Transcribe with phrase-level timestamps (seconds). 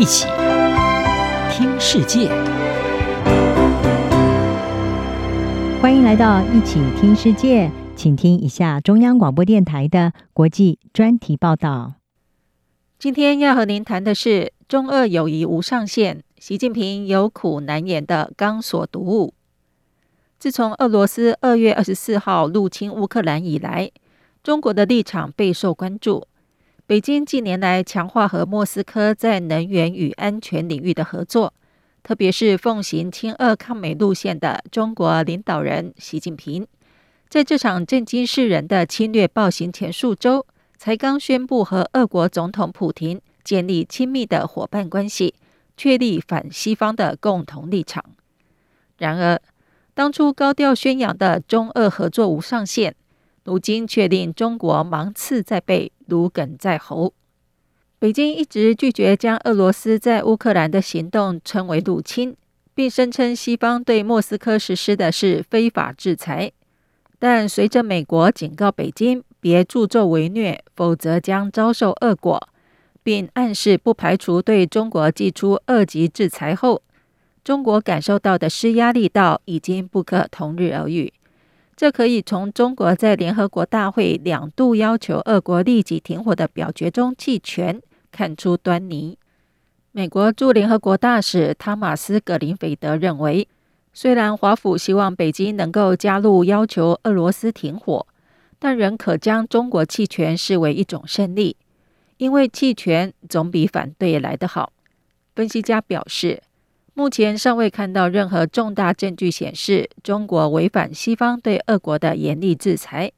[0.00, 0.26] 一起
[1.52, 2.30] 听世界，
[5.82, 11.96] 欢迎来到一起听世界，请听一下中央广播电台的国际专题报道。
[12.98, 19.34] 今天要和您谈的是中俄友谊无上限，习近平有苦难言的钢索毒物。
[20.38, 23.90] 自从俄罗斯二月二十四号入侵乌克兰以来，
[24.42, 26.26] 中国的立场备受关注。
[26.90, 31.54] 北京近年来强化和莫斯科在能源与安全领域的合作，
[32.02, 36.66] 特别是奉行亲俄抗美路线的中国领导人习近平，
[37.28, 40.44] 在这场震惊世人的侵略暴行前数周，
[40.78, 45.34] 才刚宣布和俄国总统普亭建立亲密的伙伴关系，
[45.76, 48.04] 确立反西方的共同立场。
[48.98, 49.40] 然而，
[49.94, 52.96] 当初高调宣扬的中俄合作无上限，
[53.44, 57.14] 如今却令中国芒刺在背，如鲠在喉。
[57.98, 62.36] 北京一直拒绝将俄罗斯在乌克兰的行动称为入侵，
[62.74, 66.50] 并声称西方对莫斯科实施的是非法制裁。
[67.18, 72.48] 但随着美国警告北京别助纣为虐，否则将遭受恶果，
[73.02, 76.82] 并暗示不排除对中国祭出二级制裁后，
[77.44, 81.12] 中国感受到的施压力道已经不可同日而语。
[81.80, 87.80] 这可以从中国在联合国大会两度要求俄国立即停火的表决中弃权
[88.12, 89.16] 看出端倪。
[89.90, 93.48] 美国驻联合国大使汤马斯·格林菲德认为，
[93.94, 98.06] 虽然华府希望北京能够加入要求俄罗斯停火，
[98.58, 101.56] 但仍可将中国弃权视为一种胜利，
[102.18, 104.74] 因为弃权总比反对来得好。
[105.34, 106.42] 分析家表示，
[107.00, 113.10] 目前尚未看到任何重大证据显示中国违反西方对俄国的严厉制裁，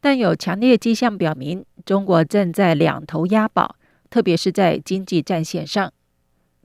[0.00, 3.74] 但有强烈迹象表明中国正在两头押宝，
[4.08, 5.92] 特别是在经济战线上。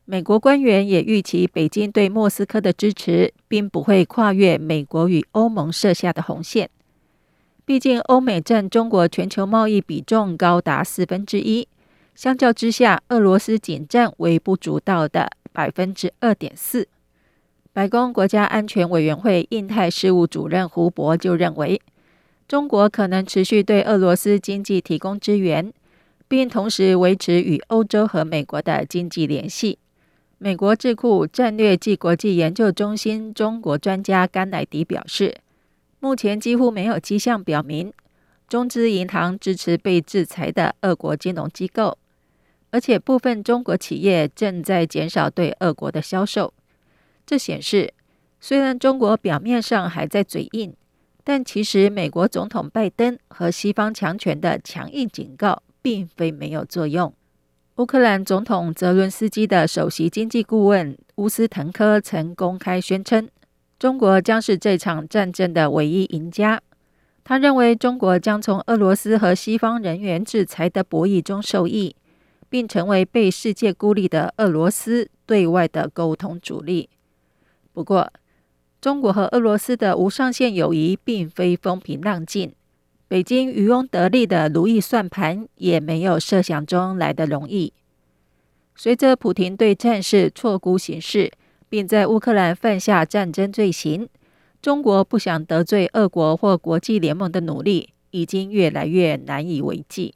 [0.05, 6.69] 美国官员也预期北京对莫斯科的支持并不会跨越美国与欧盟设下的红线，
[7.65, 11.67] 毕竟欧美占中国全球贸易比重高达四分之一，
[12.13, 15.31] 相较之下，俄罗斯仅占微不足道的。
[15.51, 16.87] 百分之二点四。
[17.73, 21.81] 白宫国家安全委员会印太事务主任胡博就认为，
[22.47, 25.71] 中国可能持续对俄罗斯经济提供支援，
[26.27, 29.79] 并同时维持与欧洲和美国的经济联系。
[30.37, 35.37] 美国智库战略暨国际研究中心中国专家甘乃迪表示，
[35.99, 37.93] 目前几乎没有迹象表明
[38.49, 41.97] 中资银行支持被制裁的俄国金融机构。
[42.71, 46.53] 而且部分中国企业正在减少对俄国的销售，
[47.25, 47.93] 这显示
[48.39, 50.73] 虽然中国表面上还在嘴硬，
[51.23, 57.13] 但其实美国总统拜登和西方强权的强硬警告并非没有作用。
[57.75, 63.27] 乌克兰总统泽伦斯基的首席经济顾问乌斯滕科曾公开宣称，
[63.79, 66.61] 中国将是这场战争的唯一赢家。
[67.23, 71.95] 他认为中国将从俄罗斯和西方人员制裁的博弈中受益。
[72.51, 76.89] 并成为被世界孤立的俄罗斯对外的沟通主力。
[77.71, 78.11] 不过，
[78.81, 82.53] 中国和俄罗斯的无上限友谊并非风平浪静，
[83.07, 87.71] 北京渔翁得利的如意算盘也没有设想中来得容易。
[88.75, 91.31] 随着普廷对战事错估形势，
[91.69, 94.09] 并在乌克兰犯下战争罪行，
[94.61, 100.15] 中国不想得罪俄国或国际联盟的努力已经越来越难以为继。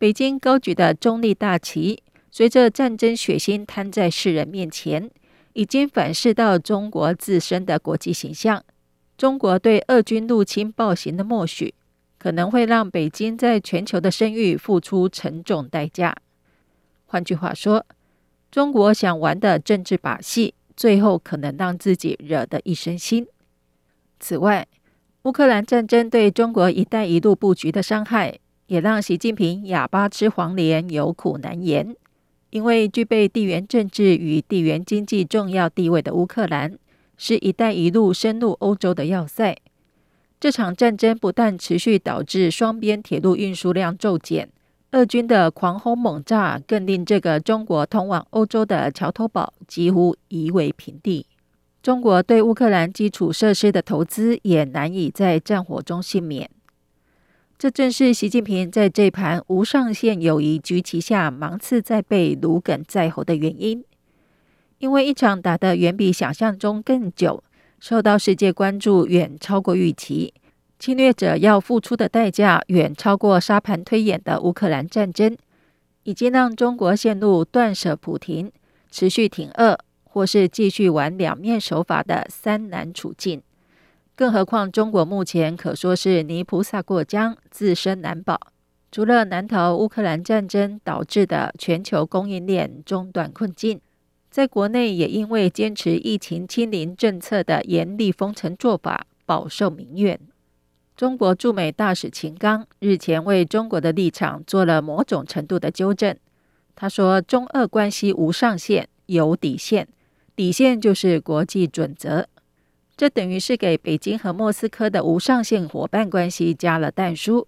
[0.00, 5.10] 北京高举的中立大旗，随着战争血腥摊在世人面前，
[5.52, 8.64] 已经反噬到中国自身的国际形象。
[9.18, 11.74] 中国对俄军入侵暴行的默许，
[12.18, 16.16] 可能会让北京在全球的声誉付出沉重代价。
[17.04, 17.84] 换句话说，
[18.50, 23.26] 中国想玩的政治把戏，最后可能让自己惹得一身腥。
[24.18, 24.66] 此外，
[25.24, 28.38] 乌克兰战争对中国“一带一路”布局的伤害。
[28.70, 31.96] 也让习近平哑巴吃黄连，有苦难言。
[32.50, 36.78] 因为具备地缘政治与地缘经济重要地位的乌克兰，
[37.16, 39.56] 是一带一路深入欧洲的要塞。
[40.38, 44.48] 这场战争不但持续导致双边铁路运输量骤减，
[44.92, 51.26] 俄军的狂轰猛炸更令这个中国通往欧洲的桥头堡几乎夷为平地。
[51.82, 56.48] 中国对乌克兰基础设施的投资也难以在战火中幸免。
[57.60, 63.84] 这正是习近平在这盘无上限友谊局棋下芒刺在背、如鲠在喉的原因。
[64.78, 67.44] 因为一场打得远比想象中更久、
[67.78, 70.32] 受到世界关注远超过预期、
[70.78, 75.36] 侵略者要付出的代价远超过沙盘推演的乌克兰战争，
[76.04, 78.50] 已经让中国陷入断舍普停、
[78.90, 83.42] 持续挺俄，或是继续玩两面手法的三难处境。
[84.20, 88.38] 更何况，中国目前可说是泥菩萨过江，自身难保。
[88.92, 93.80] 除了难逃乌克兰战争导致的全球供应链中断困境，
[94.30, 100.20] 在国内也因为坚持疫情清零政策的严厉封城做法，饱受民怨。
[100.94, 106.14] 中国驻美大使秦刚日前为中国的立场做了某种程度的纠正。
[106.76, 109.88] 他说：“中俄关系无上限，有底线，
[110.36, 112.28] 底线就是国际准则。”
[113.00, 117.46] 这等于是给北京和莫斯科的无上限伙伴关系加了但书，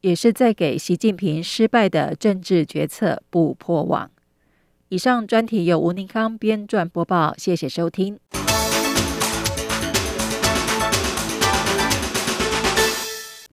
[0.00, 4.10] 也是在给习近平失败的政治决策布破网。
[4.88, 8.18] 以上专题由吴宁康编撰播报，谢谢收听。